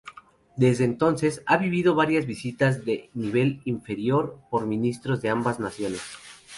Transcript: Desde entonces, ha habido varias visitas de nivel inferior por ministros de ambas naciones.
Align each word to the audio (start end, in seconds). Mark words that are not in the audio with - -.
Desde 0.55 0.83
entonces, 0.85 1.43
ha 1.45 1.53
habido 1.53 1.93
varias 1.93 2.25
visitas 2.25 2.85
de 2.85 3.11
nivel 3.13 3.61
inferior 3.65 4.39
por 4.49 4.65
ministros 4.65 5.21
de 5.21 5.29
ambas 5.29 5.59
naciones. 5.59 6.01